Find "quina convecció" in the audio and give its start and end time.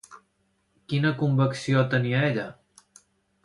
0.93-1.87